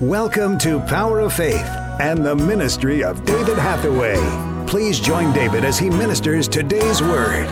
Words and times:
Welcome 0.00 0.56
to 0.60 0.80
Power 0.80 1.20
of 1.20 1.34
Faith 1.34 1.68
and 2.00 2.24
the 2.24 2.34
ministry 2.34 3.04
of 3.04 3.22
David 3.26 3.58
Hathaway. 3.58 4.16
Please 4.66 4.98
join 4.98 5.30
David 5.34 5.62
as 5.62 5.78
he 5.78 5.90
ministers 5.90 6.48
today's 6.48 7.02
word. 7.02 7.46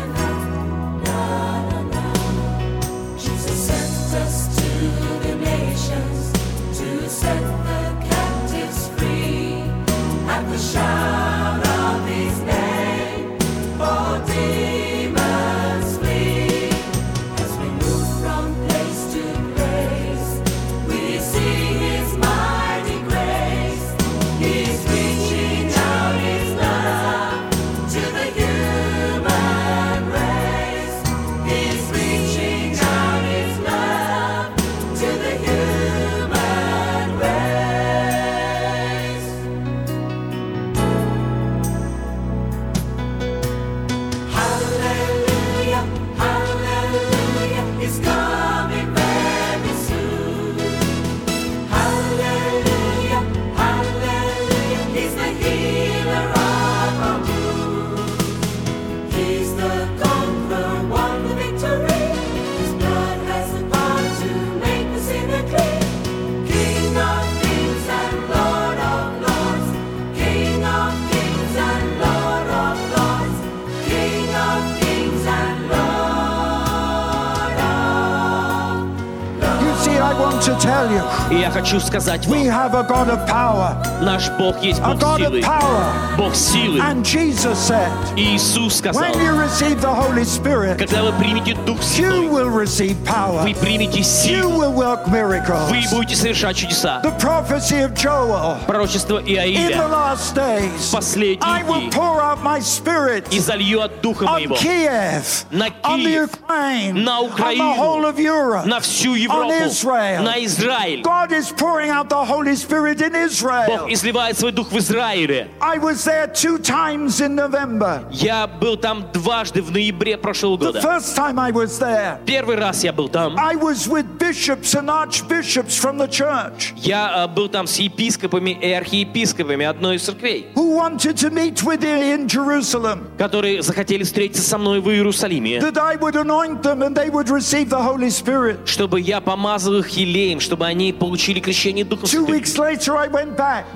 И 81.30 81.34
я 81.40 81.50
хочу 81.50 81.78
сказать 81.78 82.26
we 82.26 82.48
вам, 82.48 82.72
have 82.72 82.74
a 82.74 82.82
God 82.84 83.08
of 83.10 83.26
power, 83.28 83.76
наш 84.00 84.30
Бог 84.38 84.62
есть 84.62 84.80
a 84.80 84.94
Бог 84.94 84.98
God 84.98 85.20
of 85.20 85.26
силы. 85.28 85.40
power. 85.42 86.16
Бог 86.16 86.34
силы. 86.34 86.80
And 86.80 87.04
Jesus 87.04 87.58
said, 87.58 87.90
И 88.16 88.36
Иисус 88.36 88.76
сказал, 88.78 89.02
when 89.02 89.12
you 89.20 89.32
receive 89.38 89.80
the 89.82 89.92
Holy 89.94 90.24
Spirit, 90.24 90.78
когда 90.78 91.02
вы 91.02 91.12
примете 91.18 91.54
Дух 91.66 91.78
you 91.80 91.82
Святой, 91.82 92.28
will 92.28 92.48
receive 92.50 92.96
power. 93.04 93.42
вы 93.42 93.54
примете 93.54 93.98
You 94.00 94.04
силу, 94.04 94.58
will 94.62 94.74
work 94.74 95.06
miracles. 95.08 95.68
вы 95.70 95.82
будете 95.94 96.16
совершать 96.16 96.56
чудеса. 96.56 97.00
The 97.04 97.12
prophecy 97.18 97.82
of 97.84 97.92
Joel 97.94 98.56
Пророчество 98.66 99.18
in 99.18 99.26
the 99.26 99.34
Иаиля. 99.34 99.86
last 99.88 100.34
days. 100.34 100.90
Последние 100.90 101.38
I 101.42 101.62
will 101.62 101.80
дни. 101.80 101.90
pour 101.90 102.22
out 102.22 102.42
my 102.42 102.60
spirit 102.60 103.26
И 103.30 103.38
залью 103.38 103.82
от 103.82 104.00
Духа 104.00 104.24
on 104.24 104.32
Моего 104.48 104.54
Kiev, 104.56 105.44
на 105.50 105.66
on 105.66 105.70
the 105.70 106.04
Киев, 106.04 106.30
Ukraine, 106.32 107.04
на 107.04 107.20
on 107.20 107.28
the 107.28 107.74
whole 107.76 108.00
Украину, 108.00 108.08
of 108.08 108.18
Europe, 108.18 108.64
на 108.64 108.80
всю 108.80 109.14
on 109.14 109.18
Европу, 109.18 109.52
Israel. 109.66 110.22
на 110.22 110.42
Израиль. 110.44 111.02
God 111.02 111.17
is 111.26 111.52
pouring 111.52 111.90
out 111.90 112.08
the 112.08 112.24
Holy 112.24 112.54
Spirit 112.56 113.00
in 113.00 113.14
Israel. 113.14 113.66
Бог 113.66 113.90
изливает 113.90 114.38
свой 114.38 114.52
Дух 114.52 114.70
в 114.72 114.78
Израиле. 114.78 115.48
I 115.60 115.78
was 115.78 116.04
there 116.04 116.26
two 116.32 116.58
times 116.58 117.20
in 117.20 117.34
November. 117.34 118.04
Я 118.10 118.46
был 118.46 118.76
там 118.76 119.10
дважды 119.12 119.62
в 119.62 119.70
ноябре 119.70 120.16
прошлого 120.16 120.56
The 120.56 120.66
года. 120.72 120.80
first 120.80 121.16
time 121.16 121.38
I 121.38 121.50
was 121.52 121.78
there, 121.78 122.18
Первый 122.24 122.56
раз 122.56 122.84
я 122.84 122.92
был 122.92 123.08
там. 123.08 123.36
I 123.38 123.56
was 123.56 123.86
with 123.88 124.18
bishops 124.18 124.74
and 124.74 124.88
archbishops 124.88 125.76
from 125.76 125.98
the 125.98 126.08
church 126.08 126.72
Я 126.76 127.24
э, 127.24 127.28
был 127.28 127.48
там 127.48 127.66
с 127.66 127.76
епископами 127.78 128.50
и 128.50 128.72
архиепископами 128.72 129.66
одной 129.66 129.96
из 129.96 130.02
церквей, 130.02 130.46
who 130.54 130.76
wanted 130.76 131.16
to 131.16 131.30
meet 131.30 131.62
with 131.62 131.80
me 131.82 132.12
in 132.14 132.26
Jerusalem, 132.26 133.08
которые 133.18 133.62
захотели 133.62 134.02
встретиться 134.04 134.42
со 134.42 134.58
мной 134.58 134.80
в 134.80 134.88
Иерусалиме, 134.88 135.58
that 135.58 135.78
I 135.78 135.96
would 135.96 136.16
anoint 136.16 136.62
them 136.62 136.82
and 136.82 136.94
they 136.94 137.10
would 137.10 137.28
receive 137.28 137.68
the 137.70 137.82
Holy 137.82 138.10
Spirit. 138.10 138.58
чтобы 138.66 139.00
я 139.00 139.20
помазал 139.20 139.74
их 139.78 139.88
елеем, 139.90 140.40
чтобы 140.40 140.66
они 140.66 140.92
получили 140.92 141.07
получили 141.08 141.40
крещение 141.40 141.84
Духом 141.84 142.06
Святым. 142.06 142.26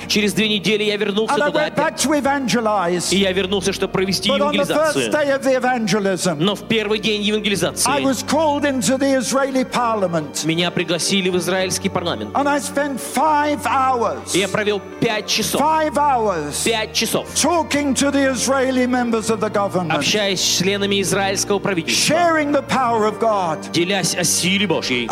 Через 0.09 0.33
две 0.35 0.49
недели 0.49 0.85
я 0.85 0.97
вернулся 0.97 1.35
туда 1.47 1.67
опять. 1.67 2.05
И 3.13 3.17
я 3.17 3.33
вернулся, 3.33 3.73
чтобы 3.73 3.93
провести 3.93 4.29
евангелизацию. 4.53 5.11
Но 6.39 6.55
в 6.55 6.69
первый 6.69 6.99
день 6.99 7.23
евангелизации 7.23 7.91
меня 10.45 10.71
пригласили 10.71 11.31
в 11.31 11.37
израильский 11.39 11.89
парламент. 11.89 12.31
И 14.35 14.39
я 14.39 14.49
провел 14.49 14.81
пять 15.01 15.27
часов. 15.27 15.61
Пять 16.65 16.93
часов. 16.93 17.27
Общаясь 19.91 20.41
с 20.41 20.59
членами 20.59 21.01
израильского 21.01 21.59
правительства. 21.59 22.17
Делясь 23.73 24.15
о 24.15 24.25
силе 24.25 24.67
Божьей. 24.67 25.09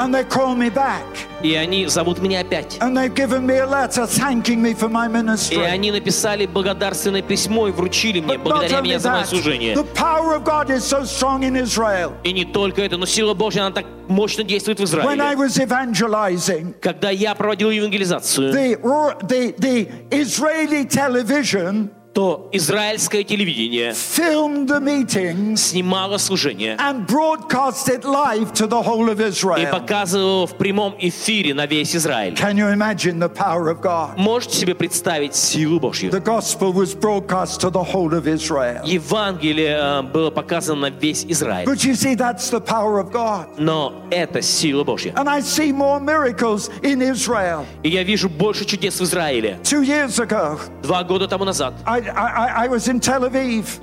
И 1.43 1.55
они 1.55 1.87
зовут 1.87 2.10
меня 2.22 2.42
опять. 2.42 2.78
And 2.80 2.96
they've 2.96 3.14
given 3.14 3.46
me 3.46 3.58
a 3.60 3.66
letter 3.66 4.06
thanking 4.08 4.62
me 4.62 4.74
for 4.74 4.90
my 4.90 5.08
И 5.08 5.10
ministry. 5.10 5.64
они 5.66 5.92
написали 5.92 6.46
благодарственное 6.46 7.22
письмо 7.22 7.68
и 7.68 7.72
вручили 7.72 8.20
мне, 8.22 8.36
But 8.36 8.38
not 8.38 8.44
благодаря 8.44 8.80
only 8.80 8.84
меня 8.84 9.00
за 9.00 9.10
мое 9.12 9.22
that, 9.24 9.28
служение. 9.28 9.76
the 9.76 9.94
power 9.94 10.36
of 10.36 10.44
God 10.44 10.70
is 10.70 10.84
so 10.84 11.04
strong 11.04 11.44
in 11.44 11.56
Israel. 11.56 12.14
И 12.24 12.32
не 12.34 12.46
только 12.46 12.82
это, 12.82 12.98
но 12.98 13.06
сила 13.06 13.34
Божья, 13.34 13.62
она 13.62 13.72
так 13.72 13.86
мощно 14.08 14.44
действует 14.44 14.80
в 14.80 14.84
When 14.84 15.20
I 15.22 15.34
Израиле. 15.34 15.36
was 15.36 15.58
evangelizing, 15.60 16.76
Когда 16.82 17.10
я 17.10 17.36
проводил 17.36 17.72
евангелизацию, 17.72 18.54
the, 18.54 18.80
the, 19.28 19.56
the 19.58 19.90
Israeli 20.12 20.86
television 20.86 21.90
то 22.13 22.49
израильское 22.53 23.23
телевидение 23.23 23.93
filmed 23.93 24.67
the 24.67 24.81
meetings 24.81 25.57
снимало 25.57 26.19
служение 26.19 26.77
and 26.77 27.07
broadcast 27.07 27.89
it 27.89 28.05
live 28.05 28.53
to 28.53 28.67
the 28.67 28.83
whole 28.83 29.09
of 29.09 29.21
и 29.59 29.67
показывало 29.67 30.47
в 30.47 30.57
прямом 30.57 30.95
эфире 30.99 31.55
на 31.55 31.67
весь 31.67 31.95
Израиль. 31.95 32.35
Can 32.35 32.57
you 32.57 32.73
imagine 32.73 33.19
the 33.19 33.29
power 33.29 33.69
of 33.69 33.81
God? 33.81 34.17
Можете 34.17 34.57
себе 34.57 34.75
представить 34.75 35.35
силу 35.35 35.79
Божью? 35.79 36.11
The 36.11 36.23
gospel 36.23 36.73
was 36.73 36.95
broadcast 36.95 37.61
to 37.61 37.71
the 37.71 37.83
whole 37.83 38.13
of 38.13 38.27
Israel. 38.27 38.85
Евангелие 38.85 39.77
э, 39.79 40.03
было 40.03 40.31
показано 40.31 40.81
на 40.81 40.91
весь 40.91 41.25
Израиль. 41.25 41.67
But 41.67 41.85
you 41.85 41.95
see, 41.95 42.17
that's 42.17 42.51
the 42.51 42.61
power 42.61 43.01
of 43.01 43.13
God. 43.13 43.47
Но 43.59 43.93
это 44.11 44.43
сила 44.43 44.85
Божья. 44.85 45.13
And 45.13 45.29
I 45.29 45.41
see 45.41 45.73
more 45.73 46.01
miracles 46.01 46.71
in 46.83 47.01
Israel. 47.03 47.65
И 47.83 47.89
я 47.89 48.03
вижу 48.03 48.29
больше 48.29 48.65
чудес 48.65 48.99
в 49.01 49.05
Израиле. 49.05 49.59
Two 49.63 49.83
years 49.83 50.19
ago, 50.19 50.59
Два 50.83 51.05
года 51.05 51.29
тому 51.29 51.45
назад 51.45 51.75
I, 51.87 52.00
I, 52.09 52.47
I, 52.47 52.65
I 52.65 52.69
was 52.69 52.89
in 52.89 53.01
Tel 53.01 53.23
Aviv. 53.23 53.79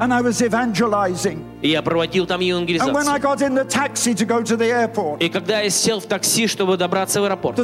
And 0.00 0.12
I 0.12 0.20
was 0.20 0.42
evangelizing. 0.42 1.55
И 1.62 1.68
я 1.68 1.82
проводил 1.82 2.26
там 2.26 2.40
евангелизацию. 2.40 2.94
И 5.20 5.28
когда 5.28 5.60
я 5.60 5.70
сел 5.70 6.00
в 6.00 6.06
такси, 6.06 6.46
чтобы 6.46 6.76
добраться 6.76 7.20
в 7.20 7.24
аэропорт, 7.24 7.56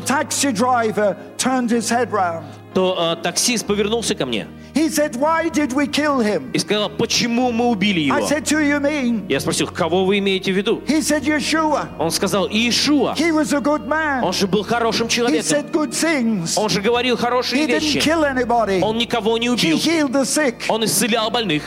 то 2.75 3.17
э, 3.19 3.23
таксист 3.23 3.67
повернулся 3.67 4.15
ко 4.15 4.25
мне 4.25 4.47
said, 4.75 6.53
и 6.53 6.59
сказал, 6.59 6.91
почему 6.91 7.53
мы 7.53 7.69
убили 7.69 8.01
его? 8.01 8.19
Said, 8.19 9.25
я 9.29 9.41
спросил, 9.41 9.67
кого 9.69 10.05
вы 10.05 10.19
имеете 10.19 10.53
в 10.53 10.57
виду? 10.57 10.83
Said, 10.87 11.89
Он 11.99 12.11
сказал, 12.11 12.49
Иешуа. 12.49 13.15
Он 14.23 14.33
же 14.33 14.47
был 14.47 14.65
хорошим 14.65 15.09
человеком. 15.09 15.65
Он 16.57 16.69
же 16.69 16.81
говорил 16.81 17.17
хорошие 17.17 17.67
He 17.67 17.81
вещи. 17.81 18.83
Он 18.83 18.99
никого 18.99 19.39
не 19.39 19.51
убил. 19.51 19.79
Он 20.69 20.85
исцелял 20.85 21.31
больных. 21.31 21.63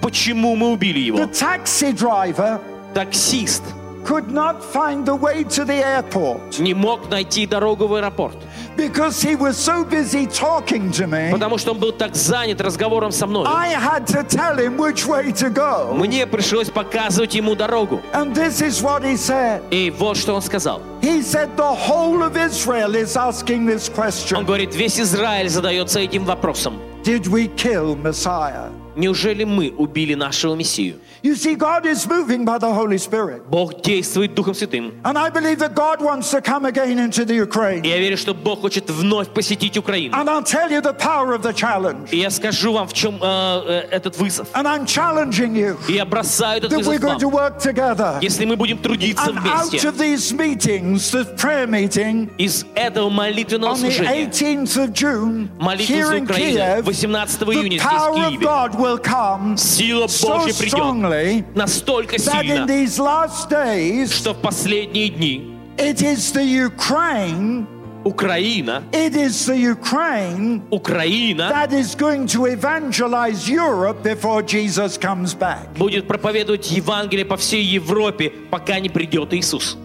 Почему 0.00 0.56
мы 0.56 0.72
убили 0.73 0.99
The 0.99 1.05
его? 1.05 1.25
taxi 1.27 1.91
driver 1.93 2.59
Таксист 2.93 3.63
could 4.03 4.31
not 4.31 4.63
find 4.63 5.05
the 5.05 5.13
way 5.13 5.43
to 5.43 5.63
the 5.65 5.83
airport 5.85 6.59
не 6.59 6.73
мог 6.73 7.09
найти 7.09 7.45
дорогу 7.45 7.85
в 7.87 7.93
аэропорт, 7.93 8.37
because 8.75 9.21
he 9.21 9.35
was 9.35 9.55
so 9.57 9.83
busy 9.83 10.25
talking 10.25 10.89
to 10.91 11.05
me. 11.05 11.31
потому 11.31 11.57
что 11.59 11.73
он 11.73 11.79
был 11.79 11.91
так 11.91 12.15
занят 12.15 12.61
разговором 12.61 13.11
со 13.11 13.27
мной. 13.27 13.45
I 13.45 13.73
had 13.75 14.07
to 14.07 14.23
tell 14.23 14.57
him 14.57 14.77
which 14.77 15.05
way 15.05 15.31
to 15.33 15.49
go. 15.53 15.93
Мне 15.93 16.25
пришлось 16.25 16.69
показывать 16.69 17.35
ему 17.35 17.55
дорогу. 17.55 18.01
And 18.13 18.33
this 18.33 18.61
is 18.61 18.81
what 18.81 19.03
he 19.03 19.15
said. 19.15 19.61
И 19.69 19.91
вот 19.91 20.17
что 20.17 20.33
он 20.33 20.41
сказал. 20.41 20.81
He 21.01 21.21
said 21.21 21.55
the 21.55 21.75
whole 21.75 22.23
of 22.23 22.35
Israel 22.35 22.95
is 22.95 23.15
asking 23.15 23.67
this 23.67 23.89
Он 23.89 23.95
question 23.95 24.45
говорит, 24.45 24.73
весь 24.73 24.99
Израиль 24.99 25.49
задается 25.49 25.99
этим 25.99 26.23
вопросом. 26.25 26.79
Did 27.03 27.27
we 27.27 27.47
kill 27.55 27.95
Messiah? 27.95 28.71
Неужели 28.96 29.44
мы 29.44 29.70
убили 29.76 30.14
нашего 30.14 30.54
Мессию? 30.54 30.96
You 31.22 31.34
see, 31.36 31.54
God 31.54 31.86
is 31.86 32.06
moving 32.06 32.44
by 32.44 32.58
the 32.58 32.70
Holy 32.70 32.98
Spirit. 32.98 33.42
Бог 33.48 33.80
действует 33.82 34.34
Духом 34.34 34.54
Святым. 34.54 34.92
And 35.04 35.16
I 35.16 35.30
believe 35.30 35.58
that 35.58 35.74
God 35.74 36.02
wants 36.02 36.30
to 36.32 36.42
come 36.42 36.66
again 36.66 36.98
into 36.98 37.24
the 37.24 37.34
Ukraine. 37.34 37.82
я 37.86 37.98
верю, 37.98 38.16
что 38.18 38.34
Бог 38.34 38.60
хочет 38.60 38.90
вновь 38.90 39.28
посетить 39.28 39.76
Украину. 39.78 40.14
And 40.14 40.28
I'll 40.28 40.42
tell 40.42 40.70
you 40.70 40.82
the 40.82 40.92
power 40.92 41.32
of 41.34 41.42
the 41.42 41.54
challenge. 41.54 42.10
И 42.10 42.18
я 42.18 42.30
скажу 42.30 42.72
вам, 42.74 42.86
в 42.86 42.92
чем 42.92 43.16
э, 43.22 43.22
э, 43.22 43.88
этот 43.90 44.18
вызов. 44.18 44.48
And 44.52 44.66
I'm 44.66 44.84
challenging 44.84 45.54
you 45.54 45.78
И 45.88 45.94
я 45.94 46.04
бросаю 46.04 46.58
этот 46.58 46.72
вызов 46.72 46.94
going 47.00 47.18
to 47.18 47.30
вам. 47.30 47.52
work 47.52 47.58
together. 47.58 48.18
Если 48.20 48.44
мы 48.44 48.56
будем 48.56 48.78
трудиться 48.78 49.30
And 49.30 49.38
out 49.38 49.70
вместе, 49.70 49.88
of 49.88 49.96
these 49.98 50.32
meetings, 50.32 51.10
the 51.10 51.24
prayer 51.36 51.66
meeting 51.66 52.30
из 52.36 52.66
этого 52.74 53.08
молитвенного 53.08 53.72
on 53.72 53.76
the 53.76 53.90
служения, 53.90 54.26
18th 54.26 54.76
of 54.76 54.92
June 54.92 55.48
молитву 55.58 56.02
за 56.02 56.16
Украину, 56.18 56.58
Kiev, 56.58 56.82
18 56.82 57.40
the 57.40 57.54
июня 57.54 57.78
здесь, 57.78 57.82
в 57.82 58.14
Киеве, 58.14 58.38
will 58.84 58.98
come 58.98 59.56
сила 59.56 60.06
so 60.06 60.28
Божья 60.28 60.52
придет 60.54 60.78
strongly 60.78 61.44
настолько 61.54 62.16
that 62.16 62.44
in 62.44 62.48
сильно, 62.48 62.66
these 62.66 62.98
last 62.98 63.48
days, 63.48 64.12
что 64.12 64.34
в 64.34 64.40
последние 64.42 65.08
дни 65.08 65.56
it 65.78 66.02
is 66.02 66.32
the 66.32 66.44
Ukraine, 66.44 67.66
Украина, 68.04 68.82
it 68.92 69.16
is 69.16 69.46
the 69.46 69.56
Ukraine 69.56 70.62
Украина 70.70 71.48
that 71.50 71.72
is 71.72 71.94
going 71.94 72.26
to 72.26 72.46
evangelize 72.46 73.48
Europe 73.48 74.02
before 74.02 74.42
Jesus 74.42 74.98
comes 74.98 75.34
back. 75.34 75.66
будет 75.76 76.06
проповедовать 76.06 76.70
Евангелие 76.70 77.24
по 77.24 77.36
всей 77.36 77.64
Европе, 77.64 78.30
пока 78.50 78.78
не 78.78 78.90
придет 78.90 79.32
Иисус. 79.32 79.78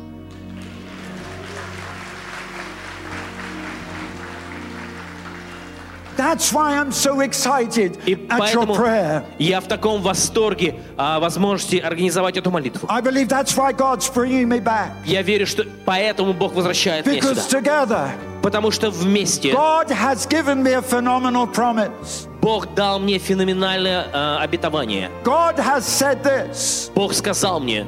That's 6.19 6.53
why 6.53 6.79
I'm 6.79 6.93
so 6.93 7.21
excited 7.23 7.99
И 8.07 8.13
at 8.15 8.19
your 8.19 8.39
поэтому 8.39 8.75
prayer. 8.77 9.25
я 9.41 9.61
в 9.61 9.67
таком 9.67 10.01
восторге 10.01 10.77
о 10.97 11.19
возможности 11.19 11.77
организовать 11.77 12.37
эту 12.37 12.53
молитву. 12.53 12.87
I 12.89 13.01
believe 13.01 13.29
that's 13.29 13.57
why 13.57 13.73
God's 13.73 14.09
bringing 14.09 14.47
me 14.49 14.61
back. 14.63 14.93
Я 15.05 15.23
верю, 15.23 15.45
что 15.47 15.65
поэтому 15.85 16.33
Бог 16.33 16.55
возвращает 16.55 17.05
меня 17.07 17.19
Because 17.21 17.49
сюда. 17.49 17.61
together, 17.61 18.09
Потому 18.43 18.71
что 18.71 18.91
вместе 18.91 19.53
God 19.53 19.89
has 19.91 20.25
given 20.29 20.63
me 20.63 20.75
a 20.75 20.83
phenomenal 20.83 21.49
promise. 21.53 22.29
Бог 22.41 22.73
дал 22.75 23.01
мне 23.01 23.19
феноменальное 23.19 24.07
э, 24.13 24.37
обетование. 24.41 25.11
God 25.25 25.57
has 25.59 25.81
said 25.85 26.23
this 26.23 26.93
Бог 26.95 27.13
сказал 27.13 27.59
мне, 27.59 27.85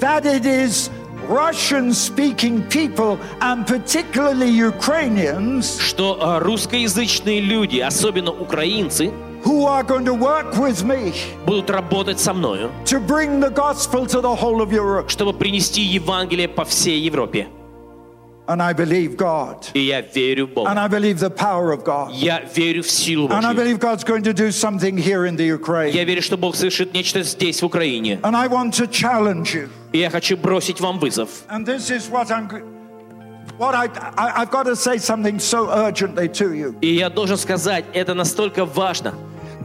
that 0.00 0.24
it 0.24 0.46
is 0.46 0.90
Russian 1.30 1.92
speaking 1.92 2.62
people 2.68 3.18
and 3.40 3.66
particularly 3.66 4.48
Ukrainians 4.48 5.80
что 5.80 6.18
э, 6.20 6.38
русскоязычные 6.44 7.40
люди, 7.40 7.80
особенно 7.80 8.30
украинцы, 8.30 9.10
who 9.44 9.66
are 9.66 9.82
going 9.82 10.04
to 10.04 10.14
work 10.14 10.54
with 10.56 10.84
me 10.84 11.12
будут 11.44 11.70
работать 11.70 12.20
со 12.20 12.32
мною, 12.32 12.70
to 12.84 13.00
bring 13.00 13.40
the 13.40 13.50
gospel 13.50 14.06
to 14.06 14.20
the 14.20 14.34
whole 14.36 14.60
of 14.62 14.72
Europe. 14.72 15.08
чтобы 15.10 15.32
принести 15.32 15.80
Евангелие 15.82 16.48
по 16.48 16.64
всей 16.64 17.00
Европе. 17.00 17.48
And 18.48 18.62
I 18.62 18.72
believe 18.72 19.16
God. 19.16 19.66
И 19.74 19.80
я 19.80 20.02
верю 20.02 20.46
в 20.46 20.50
And 20.50 20.54
Бога. 20.54 20.70
I 20.80 20.86
believe 20.88 21.18
the 21.18 21.30
power 21.30 21.72
of 21.72 21.82
God. 21.84 22.12
Я 22.12 22.42
верю 22.54 22.84
в 22.84 22.90
силу 22.90 23.26
And 23.28 23.44
I 23.44 23.52
Божью. 23.52 23.56
believe 23.56 23.78
God's 23.80 24.04
going 24.04 24.22
to 24.22 24.32
do 24.32 24.52
something 24.52 24.96
here 24.96 25.26
in 25.26 25.34
the 25.36 25.44
Я 25.46 25.54
Ukraine. 25.56 25.92
верю, 26.04 26.22
что 26.22 26.36
Бог 26.36 26.54
совершит 26.54 26.94
нечто 26.94 27.24
здесь, 27.24 27.60
в 27.62 27.66
Украине. 27.66 28.20
And 28.22 28.36
I 28.36 28.46
want 28.46 28.72
to 28.74 28.86
challenge 28.86 29.52
you. 29.52 29.68
И 29.91 29.97
я 29.97 30.09
хочу 30.09 30.37
бросить 30.37 30.79
вам 30.79 30.99
вызов. 30.99 31.29
И 36.81 36.95
я 36.95 37.09
должен 37.09 37.37
сказать, 37.37 37.85
это 37.93 38.13
настолько 38.13 38.65
важно. 38.65 39.13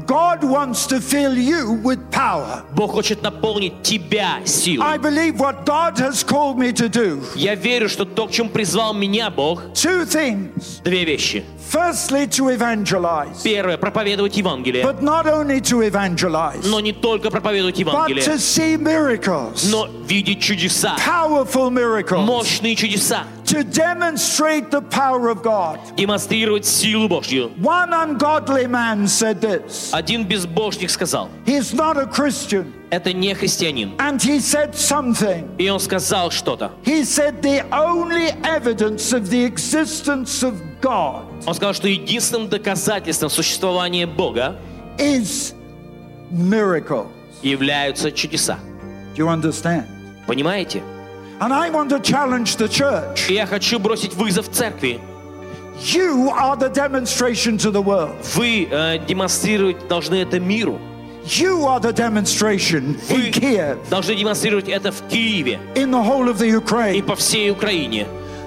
God 0.07 0.43
wants 0.43 0.87
to 0.87 0.99
fill 0.99 1.37
you 1.37 1.79
with 1.83 1.99
power. 2.11 2.63
Бог 2.75 2.91
хочет 2.91 3.21
наполнить 3.21 3.81
тебя 3.83 4.39
силой. 4.45 4.85
I 4.85 4.97
believe 4.97 5.37
what 5.39 5.65
God 5.65 5.97
has 5.99 6.23
called 6.23 6.57
me 6.57 6.71
to 6.73 6.89
do. 6.89 7.21
Я 7.35 7.55
верю, 7.55 7.87
что 7.87 8.05
то, 8.05 8.27
к 8.27 8.31
чему 8.31 8.49
призвал 8.49 8.93
меня 8.93 9.29
Бог, 9.29 9.61
Two 9.73 10.05
things. 10.05 10.81
две 10.83 11.05
вещи. 11.05 11.43
Firstly, 11.71 12.27
to 12.27 12.49
evangelize, 12.53 13.41
Первое, 13.43 13.77
проповедовать 13.77 14.35
Евангелие. 14.35 14.83
but 14.83 15.01
not 15.01 15.25
only 15.25 15.61
to 15.61 15.81
evangelize, 15.87 16.67
Но 16.67 16.81
не 16.81 16.91
только 16.91 17.29
проповедовать 17.29 17.75
but 17.77 17.87
Евангелие, 17.87 18.25
to 18.25 18.37
see 18.37 18.75
miracles, 18.75 19.69
но 19.71 19.87
видеть 20.05 20.41
чудеса, 20.41 20.97
powerful 20.97 21.69
miracles, 21.69 22.25
мощные 22.25 22.75
чудеса, 22.75 23.23
to 23.45 23.63
demonstrate 23.63 24.69
the 24.71 24.81
power 24.81 25.29
of 25.29 25.41
God. 25.43 25.79
демонстрировать 25.95 26.65
силу 26.65 27.07
Божью. 27.07 27.51
One 27.61 27.91
ungodly 27.93 28.67
man 28.67 29.07
said 29.07 29.41
this. 29.41 29.89
Один 29.93 30.25
безбожник 30.25 30.89
сказал, 30.89 31.29
He's 31.45 31.73
not 31.73 31.97
a 31.97 32.05
Christian. 32.05 32.73
это 32.91 33.13
не 33.13 33.33
христианин. 33.33 33.95
And 33.97 34.21
he 34.21 34.39
said 34.39 34.73
something. 34.75 35.47
И 35.57 35.69
он 35.69 35.79
сказал 35.79 36.31
что-то. 36.31 36.71
He 36.83 37.03
said 37.03 37.41
the 37.41 37.63
only 37.71 38.31
evidence 38.43 39.13
of 39.13 39.29
the 39.29 39.43
existence 39.45 40.43
of 40.43 40.55
God 40.81 41.23
Он 41.45 41.53
сказал, 41.55 41.73
что 41.73 41.87
единственным 41.87 42.49
доказательством 42.49 43.29
существования 43.29 44.05
Бога 44.07 44.55
is 44.97 45.53
miracle. 46.31 47.07
являются 47.41 48.11
чудеса. 48.11 48.59
Do 49.15 49.17
you 49.17 49.27
understand? 49.27 49.85
Понимаете? 50.27 50.81
And 51.39 51.51
I 51.53 51.69
want 51.71 51.89
to 51.89 51.99
challenge 51.99 52.57
the 52.57 52.67
church. 52.69 53.29
И 53.29 53.33
я 53.33 53.45
хочу 53.47 53.79
бросить 53.79 54.13
вызов 54.13 54.49
церкви. 54.49 54.99
You 55.83 56.29
are 56.29 56.55
the 56.55 56.69
demonstration 56.69 57.57
to 57.57 57.71
the 57.71 57.81
world. 57.81 58.15
Вы 58.35 58.67
э, 58.69 58.99
демонстрировать 59.07 59.87
должны 59.87 60.15
это 60.15 60.39
миру. 60.39 60.79
You 61.25 61.65
are 61.65 61.79
the 61.79 61.93
demonstration 61.93 62.95
in 63.09 63.15
Вы 63.15 63.29
Kiev, 63.31 63.77
должны 63.89 64.15
демонстрировать 64.15 64.67
это 64.69 64.91
в 64.91 65.01
Киеве 65.09 65.59
in 65.75 65.89
the 65.91 66.01
whole 66.03 66.27
of 66.29 66.37
the 66.37 66.47
и 66.47 66.51
Ukraine. 66.51 67.01
по 67.03 67.15
всей 67.15 67.49
Украине. 67.51 68.05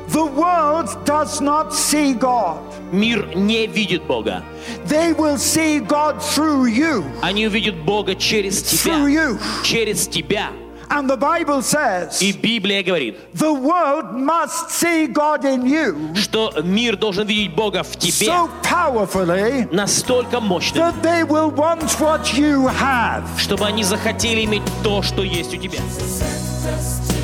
The 0.09 0.25
world 0.25 0.89
does 1.07 1.41
not 1.41 1.73
see 1.73 2.15
God. 2.15 2.59
Мир 2.93 3.35
не 3.35 3.67
видит 3.67 4.05
Бога. 4.05 4.45
They 4.87 5.13
will 5.17 5.39
see 5.39 5.81
God 5.81 6.19
through 6.21 6.67
you. 6.67 7.03
Они 7.23 7.47
увидят 7.47 7.75
Бога 7.85 8.15
через 8.15 8.63
Through 8.63 9.09
тебя. 9.11 9.23
you. 9.25 9.39
Через 9.65 10.07
тебя. 10.07 10.51
And 10.91 11.09
the 11.09 11.17
Bible 11.17 11.63
says 11.63 12.21
И 12.21 12.33
Библия 12.33 12.83
говорит, 12.83 13.17
the 13.35 13.53
world 13.53 14.13
must 14.13 14.71
see 14.71 15.07
God 15.07 15.45
in 15.45 15.65
you 15.67 16.15
что 16.15 16.53
мир 16.63 16.97
должен 16.97 17.27
видеть 17.27 17.55
Бога 17.55 17.83
в 17.83 17.97
тебе 17.97 18.27
so 18.27 18.51
powerfully 18.63 19.67
настолько 19.73 20.41
мощным, 20.41 20.79
that 20.79 21.03
they 21.03 21.25
will 21.25 21.51
want 21.51 21.83
what 21.99 22.35
you 22.35 22.69
have. 22.69 23.25
чтобы 23.39 23.65
они 23.67 23.83
захотели 23.83 24.45
иметь 24.45 24.63
то, 24.83 25.03
что 25.03 25.23
есть 25.23 25.55
у 25.55 25.57
тебя. 25.57 25.79
sent 25.81 26.75
us 26.75 27.09
to 27.09 27.15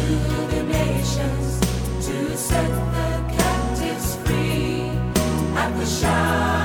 the 0.55 0.63
nations 0.65 1.61
to 2.05 2.37
set 2.37 2.69
the 2.69 3.37
captives 3.37 4.17
free. 4.25 4.91
At 5.57 5.77
the 5.79 5.87
shout 5.87 6.64